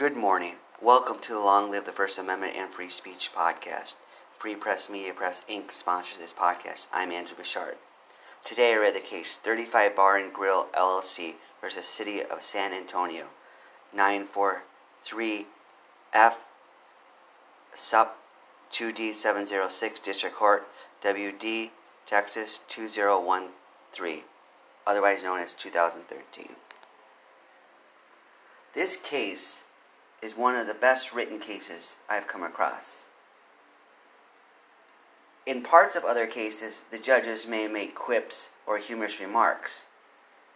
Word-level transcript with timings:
Good 0.00 0.16
morning. 0.16 0.54
Welcome 0.80 1.18
to 1.18 1.34
the 1.34 1.40
Long 1.40 1.70
Live 1.70 1.84
the 1.84 1.92
First 1.92 2.18
Amendment 2.18 2.56
and 2.56 2.72
Free 2.72 2.88
Speech 2.88 3.32
podcast. 3.36 3.96
Free 4.38 4.54
Press 4.54 4.88
Media 4.88 5.12
Press 5.12 5.42
Inc. 5.46 5.70
sponsors 5.70 6.16
this 6.16 6.32
podcast. 6.32 6.86
I'm 6.90 7.12
Andrew 7.12 7.36
Bouchard. 7.36 7.76
Today 8.42 8.72
I 8.72 8.78
read 8.78 8.94
the 8.94 9.00
case 9.00 9.36
35 9.36 9.94
Bar 9.94 10.16
and 10.16 10.32
Grill 10.32 10.68
LLC 10.72 11.34
versus 11.60 11.84
City 11.84 12.22
of 12.22 12.42
San 12.42 12.72
Antonio, 12.72 13.26
943 13.92 15.46
F 16.14 16.44
Sup 17.74 18.18
2D706 18.72 20.02
District 20.02 20.34
Court, 20.34 20.66
WD, 21.04 21.72
Texas 22.06 22.64
2013, 22.68 24.22
otherwise 24.86 25.22
known 25.22 25.40
as 25.40 25.52
2013. 25.52 26.56
This 28.72 28.96
case 28.96 29.64
is 30.22 30.36
one 30.36 30.54
of 30.54 30.66
the 30.66 30.74
best 30.74 31.14
written 31.14 31.38
cases 31.38 31.96
I've 32.08 32.26
come 32.26 32.42
across. 32.42 33.08
In 35.46 35.62
parts 35.62 35.96
of 35.96 36.04
other 36.04 36.26
cases, 36.26 36.84
the 36.90 36.98
judges 36.98 37.46
may 37.46 37.66
make 37.66 37.94
quips 37.94 38.50
or 38.66 38.78
humorous 38.78 39.20
remarks. 39.20 39.86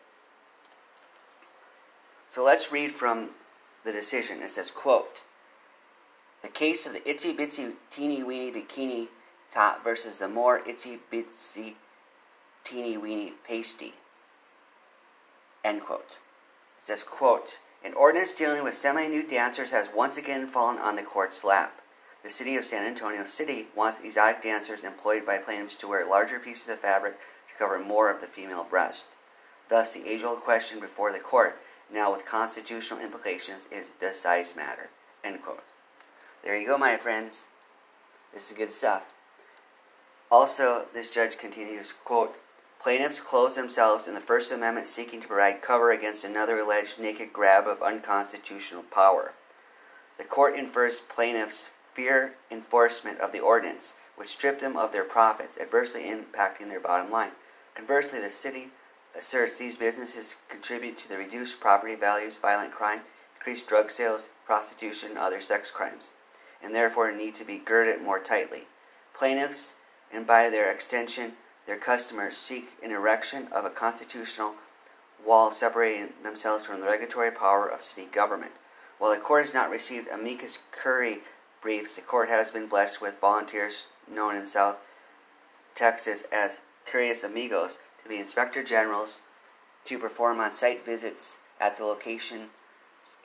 So 2.27 2.43
let's 2.43 2.71
read 2.71 2.91
from 2.91 3.31
the 3.83 3.91
decision. 3.91 4.41
It 4.41 4.51
says, 4.51 4.71
quote, 4.71 5.25
the 6.41 6.47
case 6.47 6.85
of 6.85 6.93
the 6.93 6.99
itsy 7.01 7.35
bitsy 7.35 7.75
teeny 7.89 8.23
weeny 8.23 8.51
bikini 8.51 9.09
top 9.51 9.83
versus 9.83 10.17
the 10.19 10.27
more 10.27 10.61
itsy 10.61 10.99
bitsy 11.11 11.75
teeny 12.63 12.97
weeny 12.97 13.33
pasty. 13.47 13.93
End 15.63 15.81
quote. 15.81 16.19
It 16.79 16.85
says, 16.85 17.03
quote, 17.03 17.59
an 17.83 17.93
ordinance 17.93 18.33
dealing 18.33 18.63
with 18.63 18.75
semi-nude 18.75 19.27
dancers 19.27 19.71
has 19.71 19.89
once 19.95 20.17
again 20.17 20.47
fallen 20.47 20.77
on 20.77 20.95
the 20.95 21.03
court's 21.03 21.43
lap. 21.43 21.81
The 22.23 22.29
city 22.29 22.55
of 22.55 22.65
San 22.65 22.85
Antonio 22.85 23.25
City 23.25 23.67
wants 23.75 23.99
exotic 23.99 24.43
dancers 24.43 24.83
employed 24.83 25.25
by 25.25 25.39
plaintiffs 25.39 25.75
to 25.77 25.87
wear 25.87 26.05
larger 26.05 26.39
pieces 26.39 26.69
of 26.69 26.79
fabric 26.79 27.17
to 27.17 27.55
cover 27.57 27.79
more 27.79 28.11
of 28.11 28.21
the 28.21 28.27
female 28.27 28.63
breast. 28.63 29.07
Thus, 29.69 29.93
the 29.93 30.07
age-old 30.07 30.41
question 30.41 30.79
before 30.79 31.11
the 31.11 31.19
court, 31.19 31.59
now 31.91 32.11
with 32.11 32.25
constitutional 32.25 32.99
implications, 32.99 33.65
is 33.71 33.91
does 33.99 34.19
size 34.19 34.55
matter? 34.55 34.89
End 35.23 35.41
quote. 35.41 35.63
There 36.43 36.57
you 36.57 36.67
go, 36.67 36.77
my 36.77 36.97
friends. 36.97 37.47
This 38.33 38.51
is 38.51 38.57
good 38.57 38.73
stuff. 38.73 39.13
Also, 40.29 40.85
this 40.93 41.09
judge 41.09 41.37
continues, 41.37 41.91
quote, 41.91 42.37
Plaintiffs 42.81 43.19
clothe 43.19 43.53
themselves 43.53 44.07
in 44.07 44.15
the 44.15 44.19
First 44.19 44.51
Amendment 44.51 44.87
seeking 44.87 45.21
to 45.21 45.27
provide 45.27 45.61
cover 45.61 45.91
against 45.91 46.23
another 46.23 46.59
alleged 46.59 46.97
naked 46.97 47.31
grab 47.31 47.67
of 47.67 47.83
unconstitutional 47.83 48.81
power. 48.81 49.33
The 50.17 50.23
court 50.23 50.55
infers 50.55 50.99
plaintiffs 50.99 51.69
fear 51.93 52.33
enforcement 52.49 53.19
of 53.19 53.33
the 53.33 53.39
ordinance, 53.39 53.93
which 54.15 54.29
stripped 54.29 54.61
them 54.61 54.77
of 54.77 54.91
their 54.91 55.03
profits, 55.03 55.59
adversely 55.59 56.05
impacting 56.05 56.69
their 56.69 56.79
bottom 56.79 57.11
line. 57.11 57.33
Conversely, 57.75 58.19
the 58.19 58.31
city 58.31 58.71
asserts 59.15 59.57
these 59.57 59.77
businesses 59.77 60.37
contribute 60.49 60.97
to 60.97 61.07
the 61.07 61.19
reduced 61.19 61.59
property 61.59 61.93
values, 61.93 62.39
violent 62.39 62.71
crime, 62.71 63.01
increased 63.35 63.67
drug 63.67 63.91
sales, 63.91 64.29
prostitution, 64.47 65.09
and 65.09 65.19
other 65.19 65.39
sex 65.39 65.69
crimes, 65.69 66.13
and 66.63 66.73
therefore 66.73 67.11
need 67.11 67.35
to 67.35 67.45
be 67.45 67.59
girded 67.59 68.01
more 68.01 68.19
tightly. 68.19 68.63
Plaintiffs, 69.13 69.75
and 70.11 70.25
by 70.25 70.49
their 70.49 70.71
extension, 70.71 71.33
their 71.65 71.77
customers 71.77 72.37
seek 72.37 72.71
an 72.83 72.91
erection 72.91 73.47
of 73.51 73.65
a 73.65 73.69
constitutional 73.69 74.55
wall 75.25 75.51
separating 75.51 76.13
themselves 76.23 76.65
from 76.65 76.81
the 76.81 76.87
regulatory 76.87 77.31
power 77.31 77.67
of 77.67 77.81
city 77.81 78.07
government. 78.11 78.51
While 78.97 79.13
the 79.13 79.21
court 79.21 79.45
has 79.45 79.53
not 79.53 79.69
received 79.69 80.07
amicus 80.09 80.59
curiae 80.71 81.21
briefs, 81.61 81.95
the 81.95 82.01
court 82.01 82.29
has 82.29 82.51
been 82.51 82.67
blessed 82.67 83.01
with 83.01 83.19
volunteers 83.19 83.87
known 84.09 84.35
in 84.35 84.45
South 84.45 84.77
Texas 85.75 86.23
as 86.31 86.61
Curious 86.85 87.23
Amigos 87.23 87.77
to 88.03 88.09
be 88.09 88.17
inspector 88.17 88.63
generals 88.63 89.19
to 89.85 89.97
perform 89.97 90.39
on 90.39 90.51
site 90.51 90.85
visits 90.85 91.37
at 91.59 91.75
the 91.77 91.85
location 91.85 92.49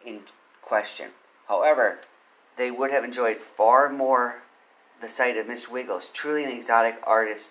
in 0.04 0.20
question. 0.62 1.10
However, 1.48 2.00
they 2.56 2.70
would 2.70 2.90
have 2.90 3.04
enjoyed 3.04 3.38
far 3.38 3.88
more 3.88 4.42
the 5.00 5.08
sight 5.08 5.36
of 5.36 5.46
Miss 5.46 5.68
Wiggles, 5.68 6.08
truly 6.08 6.44
an 6.44 6.50
exotic 6.50 6.98
artist 7.02 7.50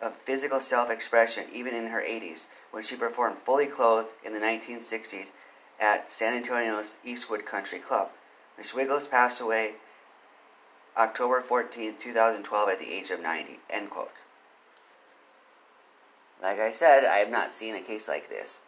of 0.00 0.16
physical 0.16 0.60
self 0.60 0.90
expression 0.90 1.44
even 1.52 1.74
in 1.74 1.88
her 1.88 2.00
80s 2.00 2.44
when 2.70 2.82
she 2.82 2.96
performed 2.96 3.38
fully 3.38 3.66
clothed 3.66 4.08
in 4.24 4.32
the 4.32 4.40
1960s 4.40 5.30
at 5.80 6.10
San 6.10 6.34
Antonio's 6.34 6.96
Eastwood 7.04 7.44
Country 7.44 7.78
Club. 7.78 8.10
Miss 8.56 8.74
Wiggles 8.74 9.06
passed 9.06 9.40
away 9.40 9.74
October 10.96 11.40
14, 11.40 11.94
2012, 12.00 12.68
at 12.68 12.78
the 12.80 12.92
age 12.92 13.10
of 13.10 13.20
90. 13.20 13.60
End 13.70 13.88
quote. 13.88 14.24
Like 16.42 16.58
I 16.58 16.72
said, 16.72 17.04
I 17.04 17.18
have 17.18 17.30
not 17.30 17.54
seen 17.54 17.74
a 17.76 17.80
case 17.80 18.08
like 18.08 18.28
this. 18.28 18.60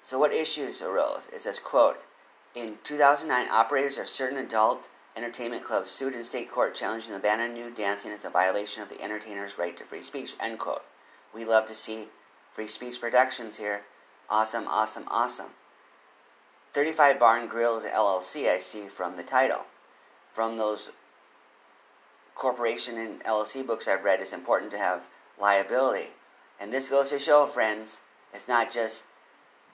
So, 0.00 0.18
what 0.18 0.32
issues 0.32 0.82
arose? 0.82 1.28
It 1.32 1.40
says, 1.40 1.58
quote, 1.58 2.02
in 2.54 2.76
2009, 2.84 3.48
operators 3.50 3.98
of 3.98 4.08
certain 4.08 4.38
adult 4.38 4.90
entertainment 5.16 5.64
clubs 5.64 5.90
sued 5.90 6.14
in 6.14 6.24
state 6.24 6.50
court 6.50 6.74
challenging 6.74 7.12
the 7.12 7.18
ban 7.18 7.40
on 7.40 7.54
nude 7.54 7.74
dancing 7.74 8.10
as 8.10 8.24
a 8.24 8.30
violation 8.30 8.82
of 8.82 8.88
the 8.88 9.00
entertainer's 9.00 9.58
right 9.58 9.76
to 9.76 9.84
free 9.84 10.02
speech. 10.02 10.34
End 10.40 10.58
quote. 10.58 10.84
We 11.32 11.44
love 11.44 11.66
to 11.66 11.74
see 11.74 12.08
free 12.52 12.66
speech 12.66 13.00
protections 13.00 13.56
here. 13.56 13.82
Awesome, 14.28 14.66
awesome, 14.66 15.04
awesome. 15.08 15.50
35 16.72 17.18
Bar 17.18 17.38
and 17.38 17.50
Grills 17.50 17.84
LLC, 17.84 18.48
I 18.48 18.58
see 18.58 18.88
from 18.88 19.16
the 19.16 19.22
title. 19.22 19.66
From 20.32 20.56
those 20.56 20.90
corporation 22.34 22.98
and 22.98 23.22
LLC 23.22 23.64
books 23.64 23.86
I've 23.86 24.02
read, 24.02 24.20
it's 24.20 24.32
important 24.32 24.72
to 24.72 24.78
have 24.78 25.08
liability. 25.38 26.08
And 26.60 26.72
this 26.72 26.88
goes 26.88 27.10
to 27.10 27.18
show, 27.18 27.46
friends, 27.46 28.00
it's 28.32 28.48
not 28.48 28.70
just 28.70 29.04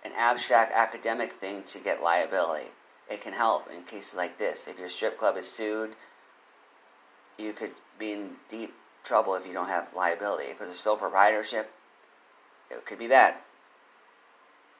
an 0.04 0.12
abstract 0.16 0.72
academic 0.74 1.32
thing 1.32 1.62
to 1.64 1.78
get 1.78 2.02
liability 2.02 2.68
it 3.10 3.20
can 3.20 3.32
help 3.32 3.68
in 3.70 3.82
cases 3.82 4.14
like 4.14 4.38
this. 4.38 4.68
If 4.68 4.78
your 4.78 4.88
strip 4.88 5.18
club 5.18 5.36
is 5.36 5.50
sued, 5.50 5.90
you 7.38 7.52
could 7.52 7.72
be 7.98 8.12
in 8.12 8.36
deep 8.48 8.72
trouble 9.02 9.34
if 9.34 9.46
you 9.46 9.52
don't 9.52 9.68
have 9.68 9.94
liability. 9.94 10.44
If 10.44 10.60
it's 10.60 10.72
a 10.72 10.76
sole 10.76 10.96
proprietorship, 10.96 11.72
it 12.70 12.86
could 12.86 12.98
be 12.98 13.08
bad. 13.08 13.34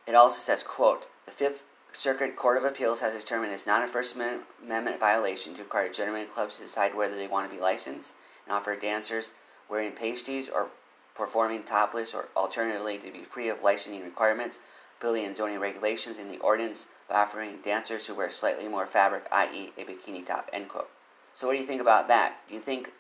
It 0.07 0.15
also 0.15 0.39
says, 0.39 0.63
quote, 0.63 1.07
the 1.27 1.33
Fifth 1.33 1.65
Circuit 1.93 2.37
Court 2.37 2.57
of 2.57 2.65
Appeals 2.65 3.01
has 3.01 3.15
determined 3.15 3.53
it's 3.53 3.67
not 3.67 3.83
a 3.83 3.87
First 3.87 4.17
Amendment 4.17 5.01
violation 5.01 5.55
to 5.55 5.63
require 5.63 5.89
gentlemen 5.89 6.27
clubs 6.27 6.57
to 6.57 6.63
decide 6.63 6.95
whether 6.95 7.17
they 7.17 7.27
want 7.27 7.49
to 7.49 7.57
be 7.57 7.63
licensed 7.63 8.15
and 8.45 8.55
offer 8.55 8.77
dancers 8.77 9.33
wearing 9.69 9.93
pasties 9.93 10.49
or 10.49 10.69
performing 11.17 11.63
topless 11.63 12.15
or 12.15 12.29
alternatively 12.37 12.99
to 12.99 13.11
be 13.11 13.21
free 13.21 13.49
of 13.49 13.63
licensing 13.63 14.05
requirements, 14.05 14.59
building 15.01 15.25
and 15.25 15.37
zoning 15.37 15.59
regulations 15.59 16.19
in 16.19 16.29
the 16.29 16.39
ordinance 16.39 16.87
by 17.09 17.17
offering 17.17 17.59
dancers 17.63 18.07
who 18.07 18.15
wear 18.15 18.31
slightly 18.31 18.69
more 18.69 18.87
fabric, 18.87 19.25
i.e. 19.33 19.73
a 19.79 19.85
bikini 19.85 20.25
top, 20.25 20.49
end 20.53 20.69
quote. 20.69 20.89
So 21.35 21.47
what 21.47 21.55
do 21.55 21.59
you 21.59 21.67
think 21.67 21.81
about 21.81 22.09
that? 22.09 22.37
Do 22.49 22.55
you 22.55 22.61
think 22.61 22.93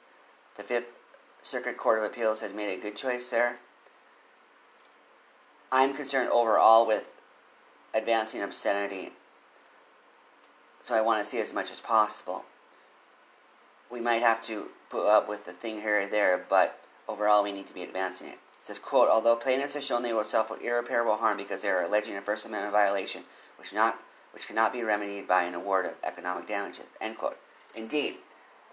the 0.56 0.62
Fifth 0.62 0.86
Circuit 1.42 1.76
Court 1.76 1.98
of 1.98 2.04
Appeals 2.04 2.40
has 2.40 2.52
made 2.52 2.72
a 2.72 2.80
good 2.80 2.96
choice 2.96 3.30
there? 3.30 3.58
I'm 5.72 5.94
concerned 5.94 6.30
overall 6.30 6.86
with 6.86 7.14
advancing 7.94 8.42
obscenity, 8.42 9.12
so 10.82 10.94
I 10.94 11.00
want 11.00 11.22
to 11.22 11.28
see 11.28 11.40
as 11.40 11.52
much 11.52 11.70
as 11.70 11.80
possible. 11.80 12.44
We 13.90 14.00
might 14.00 14.22
have 14.22 14.42
to 14.44 14.69
put 14.90 15.08
up 15.08 15.28
with 15.28 15.44
the 15.44 15.52
thing 15.52 15.80
here 15.80 16.02
or 16.02 16.06
there, 16.06 16.44
but 16.48 16.85
overall 17.08 17.43
we 17.43 17.53
need 17.53 17.67
to 17.67 17.75
be 17.75 17.82
advancing 17.82 18.29
it. 18.29 18.35
It 18.35 18.64
says, 18.67 18.79
quote, 18.79 19.08
although 19.08 19.37
plaintiffs 19.37 19.75
have 19.75 19.85
shown 19.85 20.03
they 20.03 20.12
will 20.12 20.25
suffer 20.25 20.58
irreparable 20.61 21.17
harm 21.17 21.37
because 21.37 21.62
they 21.62 21.69
are 21.69 21.82
alleging 21.82 22.17
a 22.17 22.20
First 22.20 22.47
Amendment 22.47 22.73
violation, 22.73 23.23
which 23.58 23.73
not 23.73 23.99
which 24.32 24.47
cannot 24.47 24.73
be 24.73 24.82
remedied 24.82 25.26
by 25.26 25.44
an 25.44 25.55
award 25.55 25.87
of 25.87 25.94
economic 26.05 26.47
damages, 26.47 26.93
end 27.00 27.17
quote. 27.17 27.38
Indeed, 27.75 28.17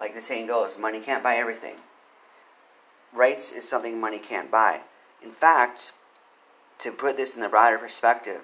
like 0.02 0.14
the 0.14 0.22
saying 0.22 0.48
goes, 0.48 0.78
money 0.78 1.00
can't 1.00 1.24
buy 1.24 1.38
everything. 1.38 1.76
Rights 3.14 3.52
is 3.52 3.68
something 3.68 3.98
money 3.98 4.20
can't 4.20 4.52
buy. 4.52 4.82
In 5.24 5.32
fact, 5.32 5.94
to 6.80 6.92
put 6.92 7.16
this 7.16 7.34
in 7.34 7.40
the 7.42 7.48
broader 7.48 7.78
perspective, 7.78 8.42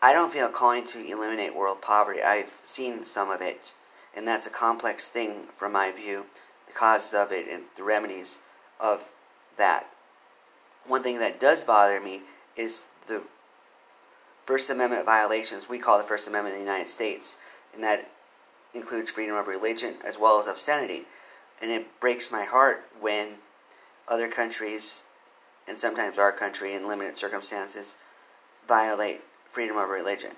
I 0.00 0.12
don't 0.12 0.32
feel 0.32 0.48
calling 0.48 0.84
to 0.88 1.06
eliminate 1.06 1.54
world 1.54 1.80
poverty. 1.80 2.22
I've 2.22 2.58
seen 2.64 3.04
some 3.04 3.30
of 3.30 3.40
it, 3.40 3.72
and 4.16 4.26
that's 4.26 4.48
a 4.48 4.50
complex 4.50 5.08
thing 5.08 5.44
from 5.56 5.70
my 5.70 5.92
view, 5.92 6.26
causes 6.74 7.14
of 7.14 7.32
it 7.32 7.48
and 7.48 7.64
the 7.76 7.82
remedies 7.82 8.38
of 8.80 9.04
that. 9.56 9.86
One 10.86 11.02
thing 11.02 11.18
that 11.18 11.38
does 11.38 11.64
bother 11.64 12.00
me 12.00 12.22
is 12.56 12.84
the 13.06 13.22
First 14.46 14.70
Amendment 14.70 15.04
violations 15.04 15.68
we 15.68 15.78
call 15.78 15.98
the 15.98 16.04
First 16.04 16.26
Amendment 16.28 16.56
in 16.56 16.64
the 16.64 16.70
United 16.70 16.88
States, 16.88 17.36
and 17.72 17.82
that 17.82 18.10
includes 18.74 19.10
freedom 19.10 19.36
of 19.36 19.46
religion 19.46 19.94
as 20.04 20.18
well 20.18 20.40
as 20.40 20.48
obscenity. 20.48 21.06
And 21.60 21.70
it 21.70 22.00
breaks 22.00 22.32
my 22.32 22.44
heart 22.44 22.84
when 23.00 23.28
other 24.08 24.28
countries 24.28 25.02
and 25.68 25.78
sometimes 25.78 26.18
our 26.18 26.32
country 26.32 26.74
in 26.74 26.88
limited 26.88 27.16
circumstances, 27.16 27.96
violate 28.66 29.20
freedom 29.48 29.76
of 29.76 29.88
religion. 29.88 30.32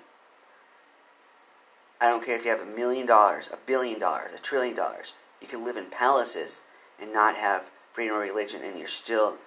I 1.99 2.07
don't 2.07 2.23
care 2.23 2.37
if 2.37 2.45
you 2.45 2.51
have 2.51 2.61
a 2.61 2.65
million 2.65 3.07
dollars, 3.07 3.49
a 3.51 3.57
billion 3.65 3.99
dollars, 3.99 4.33
a 4.35 4.39
trillion 4.39 4.75
dollars. 4.75 5.13
You 5.45 5.57
can 5.59 5.63
live 5.63 5.77
in 5.77 5.85
palaces 5.85 6.63
and 6.99 7.13
not 7.13 7.35
have 7.35 7.69
freedom 7.91 8.15
of 8.15 8.23
religion, 8.23 8.61
and 8.63 8.79
you're 8.79 8.87
still 8.87 9.37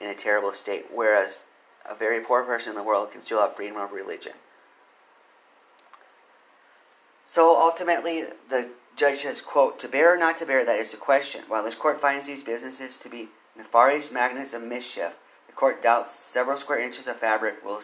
in 0.00 0.08
a 0.08 0.14
terrible 0.14 0.52
state. 0.52 0.86
Whereas 0.92 1.44
a 1.88 1.94
very 1.94 2.20
poor 2.20 2.42
person 2.42 2.70
in 2.70 2.76
the 2.76 2.82
world 2.82 3.12
can 3.12 3.22
still 3.22 3.40
have 3.40 3.54
freedom 3.54 3.76
of 3.76 3.92
religion. 3.92 4.32
So 7.24 7.56
ultimately, 7.56 8.24
the 8.50 8.70
judge 8.96 9.18
says, 9.18 9.40
quote, 9.40 9.78
to 9.78 9.88
bare 9.88 10.14
or 10.14 10.18
not 10.18 10.36
to 10.38 10.46
bare, 10.46 10.64
that 10.64 10.80
is 10.80 10.90
the 10.90 10.96
question. 10.96 11.42
While 11.46 11.62
this 11.62 11.76
court 11.76 12.00
finds 12.00 12.26
these 12.26 12.42
businesses 12.42 12.98
to 12.98 13.08
be 13.08 13.28
nefarious 13.56 14.10
magnets 14.10 14.52
of 14.52 14.64
mischief, 14.64 15.16
the 15.46 15.52
court 15.52 15.80
doubts 15.80 16.10
several 16.10 16.56
square 16.56 16.80
inches 16.80 17.06
of 17.06 17.18
fabric 17.18 17.64
will 17.64 17.80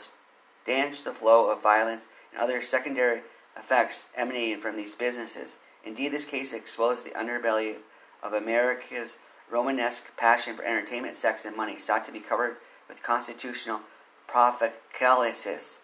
stanch 0.64 1.04
the 1.04 1.12
flow 1.12 1.48
of 1.48 1.62
violence 1.62 2.08
and 2.32 2.42
other 2.42 2.60
secondary 2.60 3.22
effects 3.56 4.08
emanating 4.16 4.58
from 4.58 4.76
these 4.76 4.96
businesses. 4.96 5.58
Indeed, 5.84 6.12
this 6.12 6.24
case 6.24 6.52
exposes 6.52 7.04
the 7.04 7.10
underbelly 7.10 7.76
of 8.22 8.32
America's 8.32 9.18
Romanesque 9.50 10.16
passion 10.16 10.54
for 10.56 10.64
entertainment, 10.64 11.14
sex, 11.14 11.44
and 11.44 11.56
money, 11.56 11.76
sought 11.76 12.04
to 12.06 12.12
be 12.12 12.20
covered 12.20 12.56
with 12.88 13.02
constitutional 13.02 13.80
prophylaxis. 14.26 15.80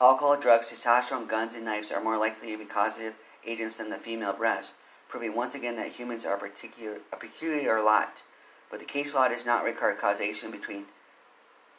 Alcohol, 0.00 0.38
drugs, 0.38 0.70
testosterone, 0.70 1.28
guns, 1.28 1.54
and 1.54 1.64
knives 1.64 1.92
are 1.92 2.02
more 2.02 2.18
likely 2.18 2.50
to 2.50 2.58
be 2.58 2.64
causative 2.64 3.16
agents 3.46 3.76
than 3.76 3.90
the 3.90 3.98
female 3.98 4.32
breast, 4.32 4.74
proving 5.08 5.34
once 5.34 5.54
again 5.54 5.76
that 5.76 5.90
humans 5.90 6.24
are 6.24 6.36
particular, 6.36 6.98
a 7.12 7.16
peculiar 7.16 7.80
lot 7.80 8.22
but 8.70 8.78
the 8.78 8.86
case 8.86 9.14
law 9.14 9.28
does 9.28 9.44
not 9.44 9.64
require 9.64 9.94
causation 9.94 10.50
between 10.50 10.86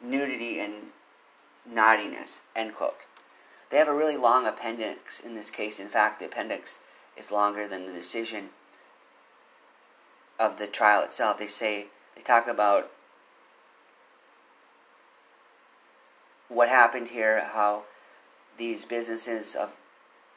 nudity 0.00 0.60
and 0.60 0.74
naughtiness. 1.68 2.42
End 2.54 2.74
quote. 2.74 3.06
They 3.70 3.78
have 3.78 3.88
a 3.88 3.94
really 3.94 4.18
long 4.18 4.46
appendix 4.46 5.18
in 5.18 5.34
this 5.34 5.50
case. 5.50 5.80
In 5.80 5.88
fact, 5.88 6.20
the 6.20 6.26
appendix 6.26 6.80
is 7.16 7.30
longer 7.30 7.66
than 7.66 7.86
the 7.86 7.92
decision 7.92 8.50
of 10.38 10.58
the 10.58 10.66
trial 10.66 11.02
itself. 11.02 11.38
They 11.38 11.46
say, 11.46 11.86
they 12.16 12.22
talk 12.22 12.46
about 12.46 12.90
what 16.48 16.68
happened 16.68 17.08
here, 17.08 17.44
how 17.44 17.84
these 18.56 18.84
businesses 18.84 19.54
of 19.54 19.70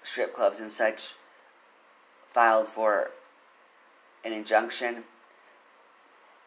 strip 0.03 0.33
clubs 0.33 0.59
and 0.59 0.71
such 0.71 1.15
filed 2.29 2.67
for 2.67 3.11
an 4.23 4.33
injunction 4.33 5.03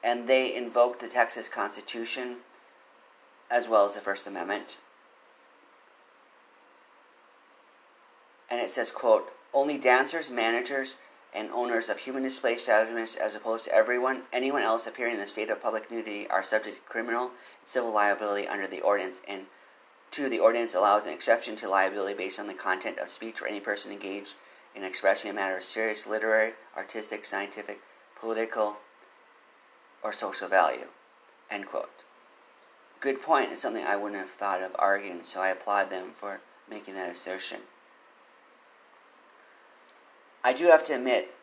and 0.02 0.26
they 0.28 0.54
invoked 0.54 1.00
the 1.00 1.08
Texas 1.08 1.48
Constitution 1.48 2.36
as 3.50 3.68
well 3.68 3.84
as 3.86 3.94
the 3.94 4.00
First 4.00 4.26
Amendment. 4.26 4.78
And 8.50 8.60
it 8.60 8.70
says, 8.70 8.90
quote, 8.90 9.32
only 9.52 9.78
dancers, 9.78 10.30
managers, 10.30 10.96
and 11.34 11.50
owners 11.52 11.88
of 11.88 11.98
human 11.98 12.22
display 12.22 12.54
establishments, 12.54 13.14
as 13.14 13.34
opposed 13.34 13.64
to 13.64 13.74
everyone, 13.74 14.22
anyone 14.32 14.62
else 14.62 14.86
appearing 14.86 15.14
in 15.14 15.20
the 15.20 15.26
state 15.26 15.50
of 15.50 15.62
public 15.62 15.90
nudity, 15.90 16.26
are 16.28 16.42
subject 16.42 16.76
to 16.76 16.82
criminal 16.82 17.26
and 17.26 17.32
civil 17.64 17.92
liability 17.92 18.48
under 18.48 18.66
the 18.66 18.80
ordinance. 18.80 19.20
And 19.28 19.46
two, 20.10 20.28
the 20.28 20.38
ordinance 20.38 20.74
allows 20.74 21.04
an 21.04 21.12
exception 21.12 21.56
to 21.56 21.68
liability 21.68 22.16
based 22.16 22.40
on 22.40 22.46
the 22.46 22.54
content 22.54 22.98
of 22.98 23.08
speech 23.08 23.38
for 23.38 23.46
any 23.46 23.60
person 23.60 23.92
engaged 23.92 24.34
in 24.74 24.84
expressing 24.84 25.30
a 25.30 25.34
matter 25.34 25.56
of 25.56 25.62
serious 25.62 26.06
literary, 26.06 26.52
artistic, 26.76 27.24
scientific, 27.24 27.80
political, 28.18 28.78
or 30.02 30.12
social 30.12 30.48
value. 30.48 30.86
End 31.50 31.66
quote. 31.66 32.04
Good 33.00 33.22
point. 33.22 33.52
It's 33.52 33.60
something 33.60 33.84
I 33.84 33.96
wouldn't 33.96 34.20
have 34.20 34.30
thought 34.30 34.62
of 34.62 34.74
arguing, 34.78 35.22
so 35.22 35.40
I 35.40 35.48
applaud 35.48 35.90
them 35.90 36.10
for 36.14 36.40
making 36.68 36.94
that 36.94 37.10
assertion. 37.10 37.60
I 40.48 40.54
do 40.54 40.64
have 40.68 40.82
to 40.84 40.94
admit, 40.94 41.34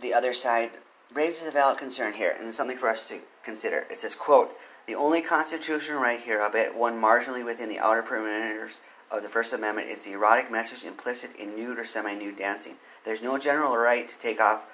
the 0.00 0.14
other 0.14 0.32
side 0.32 0.70
raises 1.12 1.46
a 1.46 1.50
valid 1.50 1.76
concern 1.76 2.14
here, 2.14 2.34
and 2.38 2.48
it's 2.48 2.56
something 2.56 2.78
for 2.78 2.88
us 2.88 3.06
to 3.10 3.18
consider. 3.44 3.86
It 3.90 4.00
says, 4.00 4.14
quote, 4.14 4.56
the 4.86 4.94
only 4.94 5.20
constitutional 5.20 6.00
right 6.00 6.18
here, 6.18 6.40
albeit 6.40 6.74
one 6.74 6.98
marginally 6.98 7.44
within 7.44 7.68
the 7.68 7.78
outer 7.78 8.02
perimeters 8.02 8.80
of 9.10 9.22
the 9.22 9.28
First 9.28 9.52
Amendment, 9.52 9.90
is 9.90 10.02
the 10.02 10.12
erotic 10.12 10.50
message 10.50 10.82
implicit 10.88 11.36
in 11.36 11.54
nude 11.54 11.78
or 11.78 11.84
semi-nude 11.84 12.38
dancing. 12.38 12.76
There's 13.04 13.20
no 13.20 13.36
general 13.36 13.76
right 13.76 14.08
to 14.08 14.18
take 14.18 14.40
off 14.40 14.64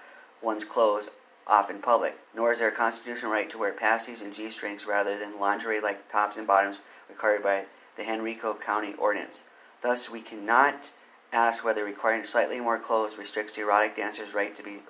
one's 0.41 0.65
clothes 0.65 1.11
off 1.45 1.69
in 1.69 1.81
public, 1.81 2.17
nor 2.37 2.53
is 2.53 2.61
there 2.61 2.69
a 2.69 2.73
constitutional 2.73 3.33
right 3.33 3.51
to 3.51 3.59
wear 3.59 3.73
pasties 3.73 4.23
and 4.23 4.33
G-strings 4.33 4.87
rather 4.87 5.19
than 5.19 5.41
lingerie-like 5.41 6.09
tops 6.09 6.37
and 6.37 6.47
bottoms 6.47 6.79
required 7.09 7.43
by 7.43 7.65
the 7.97 8.09
Henrico 8.09 8.55
County 8.55 8.95
Ordinance. 8.99 9.43
Thus, 9.81 10.09
we 10.09 10.21
cannot 10.21 10.93
ask 11.33 11.65
whether 11.65 11.85
requiring 11.85 12.25
slightly 12.25 12.61
more 12.61 12.79
clothes 12.79 13.17
restricts 13.17 13.55
the 13.55 13.62
erotic 13.62 13.97
dancer's 13.97 14.35
right 14.35 14.55
to 14.55 14.62
be 14.62 14.83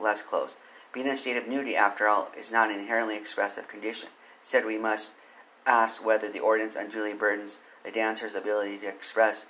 less 0.00 0.22
clothes. 0.22 0.56
Being 0.92 1.06
in 1.06 1.12
a 1.12 1.16
state 1.16 1.36
of 1.36 1.46
nudity, 1.46 1.76
after 1.76 2.08
all, 2.08 2.30
is 2.36 2.50
not 2.50 2.70
an 2.70 2.80
inherently 2.80 3.16
expressive 3.16 3.68
condition. 3.68 4.08
Instead, 4.40 4.64
we 4.64 4.78
must 4.78 5.12
ask 5.66 6.04
whether 6.04 6.28
the 6.28 6.40
ordinance 6.40 6.74
unduly 6.74 7.12
burdens 7.12 7.60
the 7.84 7.92
dancer's 7.92 8.34
ability 8.34 8.78
to 8.78 8.88
express 8.88 9.46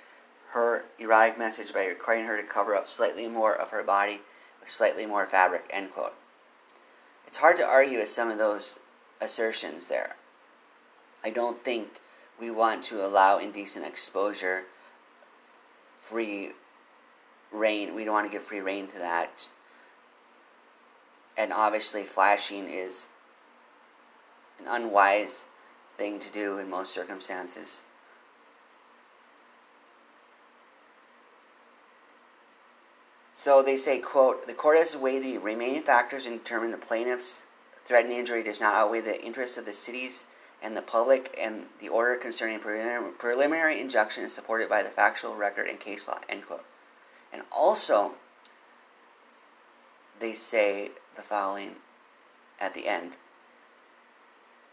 her 0.51 0.83
erotic 0.99 1.39
message 1.39 1.73
by 1.73 1.85
requiring 1.85 2.25
her 2.25 2.39
to 2.39 2.47
cover 2.47 2.75
up 2.75 2.85
slightly 2.85 3.27
more 3.27 3.55
of 3.55 3.69
her 3.69 3.83
body 3.83 4.21
with 4.59 4.69
slightly 4.69 5.05
more 5.05 5.25
fabric. 5.25 5.65
End 5.71 5.91
quote. 5.91 6.13
It's 7.25 7.37
hard 7.37 7.57
to 7.57 7.65
argue 7.65 7.97
with 7.97 8.09
some 8.09 8.29
of 8.29 8.37
those 8.37 8.79
assertions 9.21 9.87
there. 9.87 10.15
I 11.23 11.29
don't 11.29 11.59
think 11.59 12.01
we 12.39 12.51
want 12.51 12.83
to 12.85 13.05
allow 13.05 13.37
indecent 13.37 13.85
exposure 13.85 14.65
free 16.01 16.51
rein. 17.51 17.95
We 17.95 18.03
don't 18.03 18.13
want 18.13 18.25
to 18.25 18.31
give 18.31 18.43
free 18.43 18.59
rein 18.59 18.87
to 18.87 18.99
that. 18.99 19.49
And 21.37 21.53
obviously, 21.53 22.03
flashing 22.03 22.69
is 22.69 23.07
an 24.59 24.65
unwise 24.67 25.45
thing 25.95 26.19
to 26.19 26.31
do 26.31 26.57
in 26.57 26.69
most 26.69 26.91
circumstances. 26.91 27.83
So 33.33 33.63
they 33.63 33.77
say, 33.77 33.99
quote, 33.99 34.45
the 34.45 34.53
court 34.53 34.77
has 34.77 34.95
weighed 34.95 35.23
the 35.23 35.37
remaining 35.37 35.81
factors 35.81 36.25
and 36.25 36.37
determined 36.37 36.73
the 36.73 36.77
plaintiff's 36.77 37.43
threatened 37.85 38.13
injury 38.13 38.43
does 38.43 38.61
not 38.61 38.75
outweigh 38.75 39.01
the 39.01 39.19
interests 39.23 39.57
of 39.57 39.65
the 39.65 39.73
cities 39.73 40.27
and 40.61 40.77
the 40.77 40.81
public, 40.81 41.35
and 41.39 41.65
the 41.79 41.89
order 41.89 42.15
concerning 42.15 42.59
preliminary 42.59 43.79
injunction 43.79 44.23
is 44.23 44.33
supported 44.33 44.69
by 44.69 44.83
the 44.83 44.89
factual 44.89 45.35
record 45.35 45.67
and 45.67 45.79
case 45.79 46.07
law, 46.07 46.19
end 46.29 46.45
quote. 46.45 46.63
And 47.33 47.41
also, 47.51 48.13
they 50.19 50.33
say 50.33 50.91
the 51.15 51.23
following 51.23 51.77
at 52.59 52.73
the 52.73 52.87
end. 52.87 53.13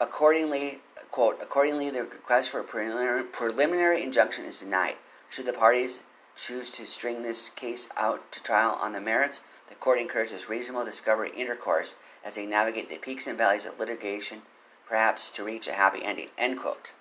Accordingly, 0.00 0.80
quote, 1.10 1.40
accordingly, 1.40 1.90
the 1.90 2.02
request 2.02 2.50
for 2.50 2.60
a 2.60 2.64
preliminary, 2.64 3.24
preliminary 3.24 4.02
injunction 4.02 4.44
is 4.44 4.60
denied. 4.60 4.96
Should 5.30 5.46
the 5.46 5.52
parties 5.52 6.02
choose 6.36 6.70
to 6.70 6.86
string 6.86 7.22
this 7.22 7.48
case 7.48 7.88
out 7.96 8.30
to 8.32 8.42
trial 8.42 8.78
on 8.80 8.92
the 8.92 9.00
merits, 9.00 9.40
the 9.68 9.74
court 9.74 9.98
encourages 9.98 10.48
reasonable 10.48 10.84
discovery 10.84 11.30
intercourse 11.30 11.94
as 12.24 12.34
they 12.34 12.46
navigate 12.46 12.88
the 12.88 12.98
peaks 12.98 13.26
and 13.26 13.36
valleys 13.36 13.66
of 13.66 13.78
litigation, 13.78 14.42
perhaps 14.88 15.30
to 15.32 15.44
reach 15.44 15.68
a 15.68 15.74
happy 15.74 16.02
ending. 16.02 16.28
End 16.38 16.58
quote. 16.58 16.92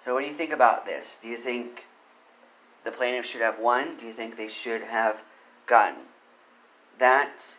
So, 0.00 0.14
what 0.14 0.22
do 0.22 0.28
you 0.28 0.34
think 0.34 0.52
about 0.52 0.86
this? 0.86 1.18
Do 1.20 1.28
you 1.28 1.36
think 1.36 1.86
the 2.84 2.90
plaintiff 2.90 3.26
should 3.26 3.42
have 3.42 3.60
won? 3.60 3.96
Do 3.96 4.06
you 4.06 4.12
think 4.12 4.36
they 4.36 4.48
should 4.48 4.82
have 4.82 5.22
gotten 5.66 6.02
that, 6.98 7.56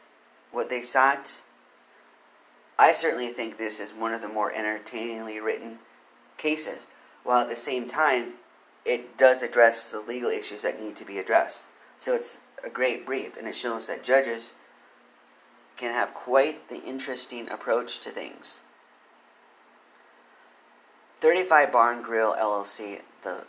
what 0.51 0.70
they 0.70 0.82
sought? 0.82 1.41
I 2.77 2.94
certainly 2.94 3.27
think 3.27 3.58
this 3.58 3.79
is 3.79 3.94
one 3.94 4.13
of 4.13 4.22
the 4.22 4.29
more 4.29 4.53
entertainingly 4.53 5.39
written 5.39 5.79
cases, 6.38 6.88
while 7.24 7.41
at 7.41 7.50
the 7.50 7.56
same 7.56 7.88
time, 7.88 8.34
it 8.86 9.18
does 9.18 9.44
address 9.44 9.91
the 9.91 10.00
legal 10.00 10.29
issues 10.29 10.62
that 10.62 10.82
need 10.82 10.96
to 10.96 11.06
be 11.06 11.20
addressed. 11.20 11.70
So 11.98 12.15
it's 12.15 12.39
a 12.63 12.70
great 12.70 13.06
brief, 13.06 13.36
and 13.38 13.48
it 13.48 13.56
shows 13.56 13.88
that 13.88 14.03
judges 14.03 14.53
can 15.80 15.94
have 15.94 16.14
quite 16.14 16.70
the 16.70 16.84
interesting 16.84 17.50
approach 17.50 18.02
to 18.02 18.10
things. 18.10 18.62
35 21.22 21.72
Bar 21.72 21.94
and 21.94 22.04
Grill 22.04 22.36
LLC, 22.36 23.02
the 23.24 23.46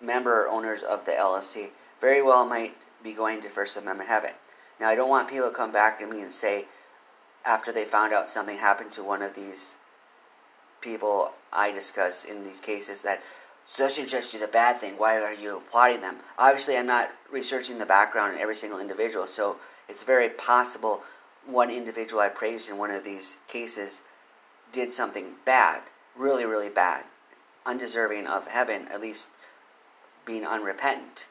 member 0.00 0.48
owners 0.48 0.82
of 0.82 1.04
the 1.04 1.12
LLC, 1.12 1.68
very 2.00 2.22
well 2.22 2.46
might 2.46 2.74
be 3.02 3.12
going 3.12 3.40
to 3.42 3.48
First 3.48 3.76
Amendment 3.76 4.08
heaven. 4.08 4.30
Now, 4.80 4.88
I 4.88 4.94
don't 4.94 5.10
want 5.10 5.28
people 5.28 5.48
to 5.48 5.54
come 5.54 5.72
back 5.72 5.98
to 5.98 6.06
me 6.06 6.22
and 6.22 6.32
say, 6.32 6.66
after 7.44 7.70
they 7.70 7.84
found 7.84 8.12
out 8.12 8.28
something 8.28 8.56
happened 8.56 8.90
to 8.92 9.02
one 9.02 9.22
of 9.22 9.34
these 9.34 9.76
people 10.80 11.32
I 11.52 11.72
discuss 11.72 12.24
in 12.24 12.44
these 12.44 12.60
cases 12.60 13.02
that 13.02 13.22
social 13.64 14.06
judge 14.06 14.32
did 14.32 14.42
a 14.42 14.48
bad 14.48 14.78
thing. 14.78 14.94
Why 14.94 15.20
are 15.20 15.32
you 15.32 15.58
applauding 15.58 16.00
them? 16.00 16.16
Obviously, 16.38 16.76
I'm 16.76 16.86
not 16.86 17.10
researching 17.30 17.78
the 17.78 17.86
background 17.86 18.34
in 18.34 18.40
every 18.40 18.54
single 18.54 18.80
individual, 18.80 19.26
so 19.26 19.56
it's 19.88 20.02
very 20.02 20.28
possible 20.28 21.02
one 21.46 21.70
individual 21.70 22.20
I 22.20 22.28
praised 22.28 22.68
in 22.68 22.78
one 22.78 22.90
of 22.90 23.04
these 23.04 23.36
cases 23.46 24.02
did 24.72 24.90
something 24.90 25.34
bad, 25.44 25.82
really, 26.14 26.44
really 26.44 26.68
bad, 26.68 27.04
undeserving 27.64 28.26
of 28.26 28.48
heaven, 28.48 28.88
at 28.88 29.00
least 29.00 29.28
being 30.24 30.44
unrepentant. 30.44 31.26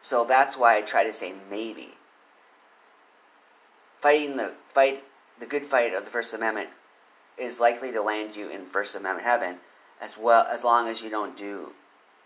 So 0.00 0.24
that's 0.24 0.56
why 0.56 0.76
I 0.76 0.82
try 0.82 1.04
to 1.04 1.12
say 1.12 1.34
maybe 1.50 1.94
fighting 3.98 4.36
the 4.36 4.54
fight, 4.68 5.04
the 5.40 5.46
good 5.46 5.64
fight 5.64 5.94
of 5.94 6.04
the 6.04 6.10
First 6.10 6.34
Amendment, 6.34 6.68
is 7.36 7.60
likely 7.60 7.92
to 7.92 8.02
land 8.02 8.36
you 8.36 8.48
in 8.48 8.66
First 8.66 8.94
Amendment 8.94 9.26
heaven, 9.26 9.56
as 10.00 10.16
well 10.16 10.46
as 10.46 10.64
long 10.64 10.88
as 10.88 11.02
you 11.02 11.10
don't 11.10 11.36
do 11.36 11.72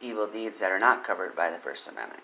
evil 0.00 0.26
deeds 0.26 0.60
that 0.60 0.72
are 0.72 0.78
not 0.78 1.04
covered 1.04 1.34
by 1.34 1.50
the 1.50 1.58
First 1.58 1.88
Amendment. 1.88 2.22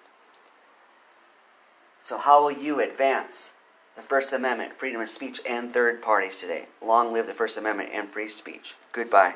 So, 2.00 2.18
how 2.18 2.42
will 2.42 2.52
you 2.52 2.80
advance 2.80 3.54
the 3.96 4.02
First 4.02 4.32
Amendment, 4.32 4.78
freedom 4.78 5.00
of 5.00 5.08
speech, 5.08 5.40
and 5.48 5.72
third 5.72 6.02
parties 6.02 6.40
today? 6.40 6.66
Long 6.82 7.12
live 7.12 7.26
the 7.26 7.34
First 7.34 7.56
Amendment 7.56 7.90
and 7.92 8.08
free 8.08 8.28
speech. 8.28 8.74
Goodbye. 8.92 9.34